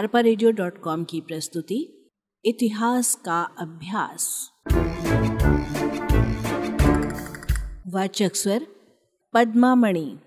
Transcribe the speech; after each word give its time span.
अरपा 0.00 0.22
की 1.04 1.20
प्रस्तुति, 1.20 2.10
इतिहास 2.44 3.14
का 3.14 3.42
अभ्यास। 3.42 4.50
वाचक 7.86 8.36
स्वर, 8.36 8.66
पद्मामणि। 9.34 10.18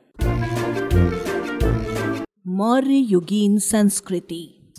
मौर्य 2.47 2.93
युगीन 2.93 3.57
संस्कृति। 3.57 4.73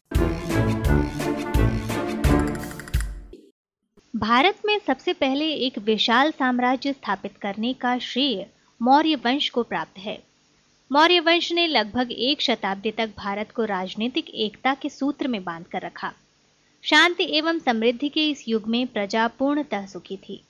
भारत 4.17 4.59
में 4.67 4.81
सबसे 4.87 5.13
पहले 5.13 5.53
एक 5.53 5.79
विशाल 5.79 6.31
साम्राज्य 6.31 6.93
स्थापित 6.93 7.37
करने 7.37 7.73
का 7.73 7.99
श्रेय 7.99 8.51
मौर्य 8.83 9.15
वंश 9.15 9.51
को 9.51 9.63
प्राप्त 9.63 9.99
है। 9.99 10.34
मौर्य 10.93 11.21
वंश 11.21 11.53
ने 11.53 11.67
लगभग 11.67 12.13
एक 12.13 12.41
शताब्दी 12.41 12.91
तक 12.91 13.11
भारत 13.19 13.51
को 13.51 13.65
राजनीतिक 13.65 14.29
एकता 14.31 14.75
के 14.75 14.89
सूत्र 14.89 15.29
में 15.29 15.45
बाँध 15.45 15.67
कर 15.67 15.81
रखा। 15.83 16.13
शांति 16.85 17.25
एवं 17.39 17.59
समृद्धि 17.59 18.09
के 18.09 18.29
इस 18.31 18.45
युग 18.49 18.67
में 18.69 18.87
प्रजा 18.87 19.27
पूर्णतः 19.29 19.87
सुखी 19.87 20.17
थी। 20.17 20.41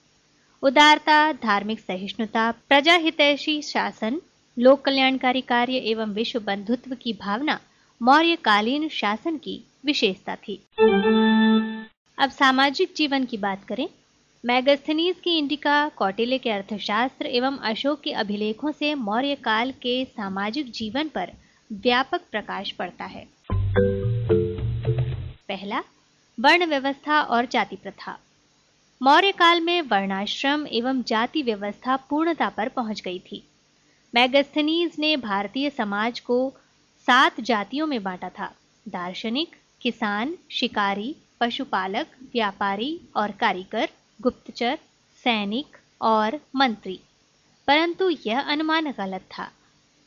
उदारता, 0.63 1.33
धार्मिक 1.33 1.81
सहिष्णुता 1.81 2.51
प्रजा 2.69 2.95
हितैषी 2.95 3.63
शासन 3.63 4.21
लोक 4.59 4.81
कल्याणकारी 4.81 5.41
कार्य 5.41 5.77
एवं 5.77 6.13
विश्व 6.13 6.41
बंधुत्व 6.41 6.95
की 6.95 7.13
भावना 7.13 7.61
मौर्यकालीन 8.03 8.89
शासन 8.89 9.37
की 9.37 9.61
विशेषता 9.85 10.37
थी। 10.37 10.61
अब 12.19 12.31
सामाजिक 12.31 12.95
जीवन 12.97 13.25
की 13.25 13.37
बात 13.37 13.65
करें 13.65 13.89
मैगस्थनीज 14.47 15.17
की 15.25 15.39
इंडिका, 15.39 15.89
कौटिल्य 15.89 16.39
के 16.39 16.51
अर्थशास्त्र 16.51 17.27
एवं 17.27 17.57
अशोक 17.59 18.01
के 18.01 18.13
अभिलेखों 18.13 18.73
से 18.73 18.95
मौर्य 18.95 19.35
काल 19.35 19.73
के 19.73 20.05
सामाजिक 20.05 20.71
जीवन 20.71 21.09
पर 21.09 21.33
व्यापक 21.73 22.21
प्रकाश 22.33 22.71
पड़ता 22.71 23.05
है। 23.05 23.29
पहला, 25.49 25.83
वर्ण 26.41 26.67
व्यवस्था 26.67 27.21
और 27.21 27.47
जाति 27.47 27.77
प्रथा। 27.77 28.19
मौर्य 29.03 29.33
काल 29.33 29.61
में 29.61 29.83
वर्णाश्रम 29.83 30.67
एवं 30.67 31.03
जाति 31.03 31.43
व्यवस्था 31.43 31.97
पूर्णता 31.97 32.49
पर 32.49 32.69
पहुँच 32.69 33.01
गई 33.01 33.19
थी। 33.19 33.49
मैगस्थनीज 34.15 34.93
ने 34.99 35.17
भारतीय 35.17 35.71
समाज 35.71 36.21
को 36.21 36.53
सात 37.07 37.41
जातियों 37.41 37.87
में 37.87 38.03
बांटा 38.03 38.29
था। 38.29 38.53
दार्शनिक, 38.89 39.57
किसान, 39.81 40.35
शिकारी, 40.51 41.17
पशुपालक, 41.41 42.07
व्यापारी 42.33 43.01
और 43.17 43.31
कारीगर। 43.31 43.89
गुप्तचर, 44.23 44.79
सैनिक 45.25 45.77
और 46.03 46.41
मंत्री। 46.57 47.01
परंतु 47.67 48.11
यह 48.27 48.41
अनुमान 48.41 48.93
गलत 48.93 49.21
था। 49.21 49.53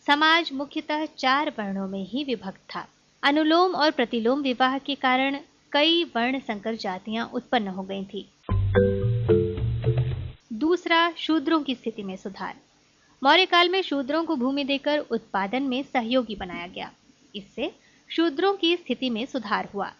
समाज 0.07 0.51
मुख्यतः 0.53 1.05
चार 1.05 1.49
वर्णों 1.49 1.87
में 1.87 2.03
ही 2.03 2.23
विभक्त 2.23 2.75
था। 2.75 2.87
अनुलोम 3.23 3.75
और 3.75 3.91
प्रतिलोम 3.91 4.41
विवाह 4.41 4.77
के 4.77 4.95
कारण 4.95 5.39
कई 5.71 6.03
वर्ण 6.03 6.39
संकर 6.39 6.75
जातियाँ 6.75 7.31
उत्पन्न 7.33 7.67
हो 7.67 7.83
गई 7.83 8.03
थी। 8.03 8.29
दूसरा, 10.53 11.11
शूद्रों 11.17 11.63
की 11.63 11.75
स्थिति 11.75 12.03
में 12.03 12.15
सुधार। 12.15 12.55
मौर्य 13.23 13.45
काल 13.45 13.69
में 13.69 13.81
शूद्रों 13.81 14.25
को 14.25 14.35
भूमि 14.35 14.63
देकर 14.63 14.99
उत्पादन 14.99 15.63
में 15.63 15.83
सहयोगी 15.83 16.35
बनाया 16.35 16.67
गया। 16.67 16.91
इससे 17.35 17.75
शूद्रों 18.09 18.53
की 18.53 18.77
स्थिति 18.77 19.09
में 19.09 19.25
सुधार 19.25 19.69
हुआ। 19.73 19.93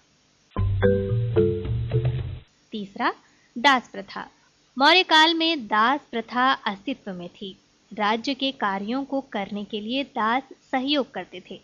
तीसरा 2.71 3.13
दास 3.57 3.89
प्रथा 3.89 4.29
मौर्य 4.77 5.03
काल 5.03 5.33
में 5.33 5.67
दास 5.67 5.99
प्रथा 6.11 6.51
अस्तित्व 6.51 7.13
में 7.13 7.29
थी। 7.29 7.57
राज्य 7.93 8.33
के 8.33 8.51
कार्यों 8.51 9.05
को 9.05 9.21
करने 9.21 9.63
के 9.63 9.81
लिए 9.81 10.03
दास 10.03 10.43
सहयोग 10.71 11.11
करते 11.11 11.43
थे। 11.51 11.61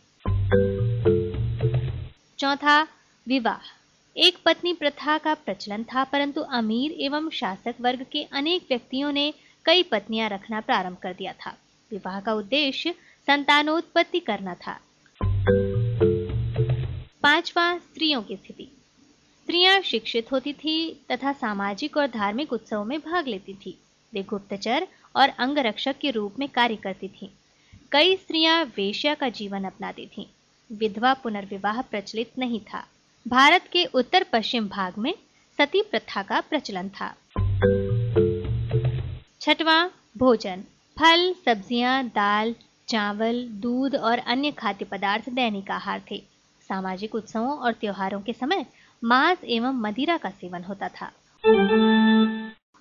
चौथा, 2.40 2.88
विवाह। 3.28 3.60
एक 4.18 4.38
पत्नी 4.46 4.74
प्रथा 4.74 5.18
का 5.18 5.34
प्रचलन 5.34 5.84
था, 5.84 6.04
परंतु 6.04 6.42
अमीर 6.42 6.92
एवं 6.92 7.30
शासक 7.30 7.76
वर्ग 7.82 8.06
के 8.12 8.24
अनेक 8.24 8.62
व्यक्तियों 8.70 9.12
ने 9.12 9.34
कई 9.66 9.84
पत्नियाँ 9.84 10.30
रखना 10.30 10.62
प्रारंभ 10.62 10.98
कर 10.98 11.14
दिया 11.14 11.34
था। 11.34 11.58
विवाह 11.92 12.22
का 12.22 12.34
उद्देश्य 12.34 12.92
संतानोत्पत्ति 13.28 14.20
करना 14.20 14.56
था। 14.56 14.80
पांचवा, 17.24 17.78
स्त्रियों 17.78 18.22
की 18.22 18.36
स्थिति। 18.36 18.73
स्त्रियाँ 19.54 19.82
शिक्षित 19.82 20.32
होती 20.32 20.54
थी 20.54 21.06
तथा 21.12 21.32
सामाजिक 21.32 21.98
और 21.98 22.08
धार्मिक 22.08 22.54
उत्सवों 22.54 22.86
में 22.86 23.00
भाग 23.00 23.28
लेती 23.28 23.54
थी। 23.54 23.78
वे 24.14 24.24
गुप्तचर 24.24 24.88
और 25.16 25.30
अंगरक्षक 25.30 25.96
के 26.02 26.12
रूप 26.12 26.40
में 26.40 26.48
कार्य 26.50 26.76
करती 26.76 27.08
थीं। 27.08 27.28
कई 27.92 28.16
स्त्रियाँ 28.16 28.64
वेश्या 28.78 29.14
का 29.14 29.30
जीवन 29.30 29.64
अपनाती 29.64 30.06
थीं। 30.06 30.26
विधवा 30.78 31.14
पुनर्विवाह 31.14 31.82
प्रचलित 31.82 32.32
नहीं 32.40 32.60
था। 32.60 32.84
भारत 33.28 33.70
के 33.72 33.86
उत्तर 33.86 34.26
पश्चिम 34.34 34.68
भाग 34.68 34.94
में 34.98 35.14
सती 35.58 35.82
प्रथा 35.82 36.24
का 36.24 36.42
प्रचलन 36.42 36.90
था। 36.90 37.14
छठवां, 39.42 39.88
भोजन। 40.18 40.64
फल, 40.98 41.34
सब्ज़ियाँ, 41.46 42.04
दाल, 42.04 42.56
चावल, 42.88 43.48
दूध 43.48 43.96
और 43.96 44.20
अन्य 44.20 44.52
खाद्य 44.52 44.86
पदार्थ 44.86 45.30
दैनिक 45.30 45.72
आहार 45.72 46.02
थे। 46.12 46.24
सामाजिक 46.70 47.16
उत्सवों 47.16 47.58
और 47.58 47.74
त्योहारों 47.74 48.22
के 48.22 48.34
समय 48.34 48.66
मांस 49.06 49.38
एवं 49.44 49.74
मदिरा 49.74 50.18
का 50.18 50.30
सेवन 50.30 50.64
होता 50.64 50.88
था। 50.88 51.12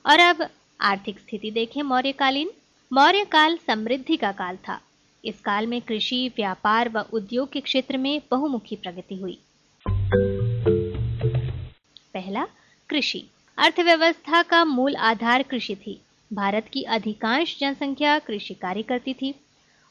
और 0.06 0.20
अब 0.20 0.48
आर्थिक 0.80 1.18
स्थिति 1.18 1.50
देखें 1.50 1.82
मौर्यकालीन। 1.82 2.50
मौर्य 2.92 3.24
काल 3.24 3.56
समृद्धि 3.56 4.16
का 4.16 4.32
काल 4.32 4.56
था। 4.56 4.80
इस 5.24 5.40
काल 5.40 5.66
में 5.66 5.82
कृषि, 5.82 6.32
व्यापार 6.36 6.88
व 6.88 6.98
उद्योग 7.12 7.52
के 7.52 7.60
क्षेत्र 7.60 7.96
में 7.96 8.22
बहुमुखी 8.30 8.76
प्रगति 8.76 9.14
हुई। 9.14 9.38
पहला, 12.14 12.46
कृषि। 12.88 13.26
अर्थव्यवस्था 13.58 14.42
का 14.42 14.64
मूल 14.64 14.96
आधार 14.96 15.42
कृषि 15.42 15.76
थी। 15.76 16.00
भारत 16.32 16.66
की 16.72 16.82
अधिकांश 16.82 17.58
जनसंख्या 17.60 18.18
कृषि 18.18 18.54
कार्य 18.54 18.82
करती 18.82 19.14
थी। 19.14 19.34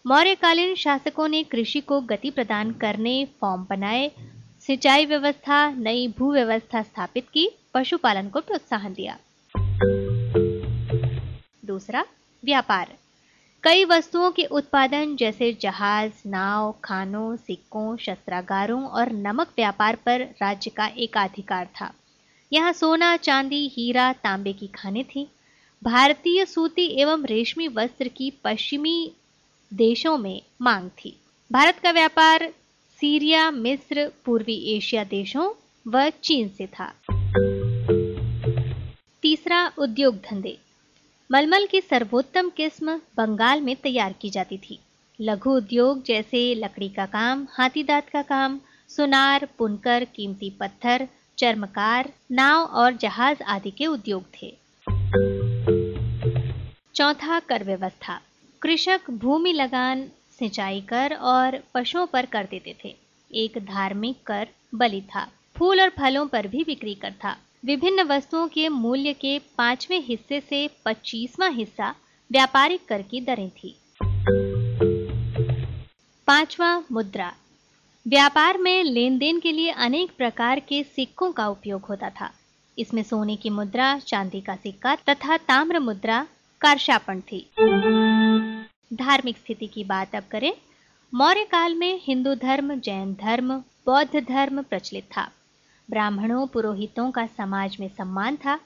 मौर्यकालीन 0.08 0.76
शासकों 0.76 1.28
ने 1.28 1.44
कृषि 1.44 1.80
को 1.80 2.02
गति 2.02 2.32
प्रदान 2.32 2.72
करने, 2.72 3.28
फॉर्म 3.42 3.68
बनाए 3.70 4.12
सिंचाई 4.68 5.06
व्यवस्था, 5.06 5.72
नई 5.72 6.08
भू 6.08 6.34
व्यवस्था 6.34 6.82
स्थापित 6.82 7.30
की, 7.34 7.50
पशुपालन 7.74 8.30
को 8.30 8.40
प्रोत्साहन 8.40 8.94
दिया। 8.94 9.18
दूसरा, 11.66 12.06
व्यापार। 12.46 12.94
कई 13.64 13.86
वस्तुओं 13.86 14.32
के 14.32 14.44
उत्पादन 14.44 15.16
जैसे 15.16 15.58
जहाज़, 15.62 16.12
नाव, 16.26 16.76
खानों, 16.84 17.36
सिक्कों, 17.36 17.98
शस्त्रागारों 17.98 18.84
और 18.84 19.12
नमक 19.12 19.48
व्यापार 19.58 19.96
पर 19.96 20.22
राज्य 20.22 20.70
का 20.70 20.86
एकाधिकार 20.98 21.66
था। 21.66 21.94
यहाँ 22.54 22.74
सोना, 22.74 23.18
चांदी, 23.18 23.68
हीरा, 23.68 24.14
तांबे 24.14 24.54
की 24.54 24.68
खाने 24.68 25.04
थी। 25.04 25.32
भारतीय 25.84 26.46
सूती 26.46 27.02
एवं 27.02 27.26
रेशमी 27.26 27.68
वस्त्र 27.68 28.08
की 28.08 28.34
पश्चिमी 28.44 29.12
देशों 29.74 30.18
में 30.18 30.42
मांग 30.62 30.90
थी। 30.90 31.20
भारत 31.52 31.80
का 31.80 31.92
व्यापार 31.92 32.54
सीरिया, 33.02 33.52
मिस्र, 33.52 34.12
पूर्वी 34.26 34.78
एशिया 34.78 35.04
देशों 35.04 35.54
व 35.88 36.10
चीन 36.10 36.50
से 36.50 36.68
था। 36.68 36.94
तीसरा, 39.22 39.72
उद्योग 39.78 40.16
धंधे। 40.16 40.58
मलमल 41.32 41.68
की 41.72 41.82
सर्वोत्तम 41.82 42.50
किस्म 42.50 42.98
बंगाल 43.18 43.62
में 43.62 43.76
तैयार 43.76 44.14
की 44.22 44.30
जाती 44.30 44.58
थी। 44.58 44.80
लघु 45.22 45.52
उद्योग 45.58 46.04
जैसे 46.04 46.56
लकड़ी 46.56 46.90
का 46.90 47.06
काम, 47.06 47.48
हाथी 47.52 47.84
दांत 47.84 48.10
का 48.10 48.22
काम, 48.22 48.60
सुनार, 48.90 49.48
पुनकर, 49.58 50.08
कीमती 50.16 50.50
पत्थर, 50.50 51.08
चर्मकार, 51.38 52.14
नाव 52.32 52.64
और 52.64 52.94
जहाज़ 52.94 53.44
आदि 53.44 53.72
के 53.72 53.86
उद्योग 53.86 54.24
थे। 54.24 54.58
चौथा, 56.96 57.40
कर 57.40 57.64
व्यवस्था। 57.64 58.22
कृषक, 58.62 59.02
भूमि 59.10 59.54
लगान 59.54 60.10
सिंचाई 60.42 60.82
कर 60.82 61.14
और 61.14 61.58
पशुओं 61.74 62.06
पर 62.06 62.26
कर 62.26 62.44
देते 62.44 62.76
थे। 62.84 62.96
एक 63.32 63.58
धार्मिक 63.58 64.24
कर 64.26 64.48
बलि 64.76 65.02
था। 65.02 65.28
फूल 65.58 65.82
और 65.82 65.90
फलों 65.90 66.26
पर 66.28 66.48
भी 66.48 66.64
बिक्री 66.64 66.94
कर 66.96 67.12
था। 67.24 67.36
विभिन्न 67.66 68.04
वस्तुओं 68.04 68.48
के 68.48 68.70
मूल्य 68.70 69.14
के 69.14 69.40
पाँचवें 69.58 70.00
हिस्से 70.02 70.40
से 70.40 70.70
पच्चीसवां 70.86 71.52
हिस्सा 71.54 71.96
व्यापारिक 72.32 72.86
कर 72.88 73.02
की 73.02 73.22
दरें 73.22 73.50
थी। 73.50 73.76
पांचवा 76.28 76.84
मुद्रा। 76.92 77.32
व्यापार 78.08 78.58
में 78.58 78.84
लेन 78.84 79.18
देन 79.18 79.40
के 79.40 79.52
लिए 79.52 79.72
अनेक 79.72 80.12
प्रकार 80.18 80.60
के 80.60 80.84
सिक्कों 80.84 81.32
का 81.32 81.48
उपयोग 81.48 81.86
होता 81.86 82.10
था। 82.10 82.32
इसमें 82.78 83.04
सोने 83.04 83.36
की 83.36 83.50
मुद्रा, 83.50 84.00
चांदी 84.00 84.42
का 84.42 84.56
सिक्का 84.56 84.96
तथा 84.96 85.38
ताम्र 85.38 85.80
मुद्रा 85.80 86.28
कारशापन 86.62 87.22
थी। 87.22 87.46
धार्मिक 88.94 89.38
स्थिति 89.38 89.68
की 89.68 89.84
बात 89.84 90.16
अब 90.16 90.24
करें, 90.32 90.54
मौर्य 91.14 91.44
काल 91.44 91.76
में 91.76 92.00
हिंदू 92.04 92.36
धर्म, 92.36 92.80
जैन 92.80 93.14
धर्म, 93.14 93.58
बौद्ध 93.58 94.20
धर्म 94.20 94.62
प्रचलित 94.62 95.04
था। 95.18 95.32
ब्राह्मणों, 95.90 96.48
पुरोहितों 96.48 97.12
का 97.12 97.26
समाज 97.26 97.78
में 97.80 97.88
सम्मान 97.88 98.36
था। 98.36 98.60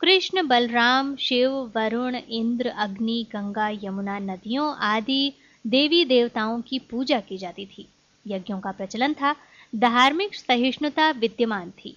कृष्ण, 0.00 0.46
बलराम, 0.46 1.16
शिव, 1.16 1.72
वरुण, 1.76 2.16
इंद्र, 2.16 2.68
अग्नि, 2.68 3.26
गंगा, 3.32 3.68
यमुना, 3.68 4.18
नदियों 4.18 4.76
आदि 4.76 5.32
देवी 5.66 6.04
देवताओं 6.04 6.60
की 6.60 6.78
पूजा 6.78 7.20
की 7.20 7.38
जाती 7.38 7.66
थी। 7.66 7.88
यज्ञों 8.26 8.60
का 8.60 8.72
प्रचलन 8.72 9.12
था। 9.12 9.36
धार्मिक 9.76 10.34
सहिष्णुता 10.34 11.10
विद्यमान 11.10 11.70
थी। 11.70 11.96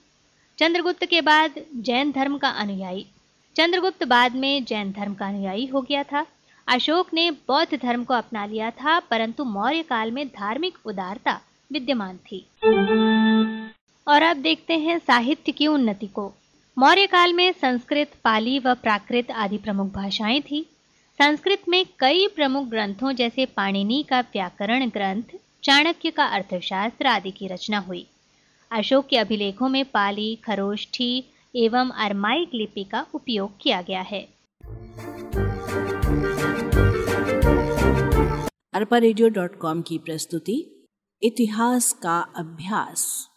चंद्रगुप्त 0.57 1.05
के 1.05 1.21
बाद 1.21 1.51
जैन 1.75 2.11
धर्म 2.11 2.37
का 2.37 2.49
अनुयायी। 2.49 3.05
चंद्रगुप्त 3.55 4.03
बाद 4.03 4.35
में 4.35 4.63
जैन 4.63 4.91
धर्म 4.91 5.13
का 5.13 5.27
अनुयायी 5.27 5.65
हो 5.65 5.81
गया 5.81 6.03
था। 6.03 6.25
अशोक 6.67 7.13
ने 7.13 7.31
बौद्ध 7.31 7.79
धर्म 7.81 8.03
को 8.03 8.13
अपना 8.13 8.45
लिया 8.45 8.71
था, 8.71 8.99
परंतु 8.99 9.43
मौर्य 9.43 9.83
काल 9.83 10.11
में 10.11 10.27
धार्मिक 10.27 10.77
उदारता 10.85 11.41
विद्यमान 11.71 12.17
थी। 12.17 12.45
और 14.07 14.21
अब 14.21 14.37
देखते 14.37 14.77
हैं 14.77 14.99
साहित्य 14.99 15.51
की 15.51 15.67
उन्नति 15.67 16.07
को। 16.07 16.33
मौर्य 16.77 17.07
काल 17.07 17.33
में 17.33 17.51
संस्कृत, 17.51 18.11
पाली 18.23 18.59
व 18.59 18.73
प्राकृत 18.73 19.31
आदि 19.31 19.57
प्रमुख 19.57 19.93
भाषाएँ 19.93 20.41
थी। 20.41 20.69
संस्कृत 21.17 21.61
में 21.69 21.85
कई 21.99 22.27
प्रमुख 22.27 22.67
ग्रंथों 22.67 23.11
जैसे 23.11 23.45
पाणिनि 23.45 24.05
का 24.09 24.19
व्याकरण 24.19 24.89
ग्रंथ, 24.89 25.23
चाणक्य 25.63 26.11
का 26.11 26.25
अर्थशास्त्र 26.25 27.07
आदि 27.07 27.31
की 27.31 27.47
रचना 27.47 27.77
हुई। 27.77 28.07
अशोक 28.71 29.07
के 29.07 29.17
अभिलेखों 29.17 29.69
में 29.69 29.85
पाली, 29.85 30.35
खरोष्ठी 30.35 31.23
एवं 31.55 31.89
अरमाइक 31.89 32.49
लिपि 32.53 32.83
का 32.83 33.05
उपयोग 33.13 33.51
किया 33.61 33.81
गया 33.81 34.01
है। 34.01 34.27
अरपा 38.75 38.99
की 39.81 39.97
प्रस्तुति 39.97 40.85
इतिहास 41.23 41.93
का 41.93 42.19
अभ्यास। 42.19 43.29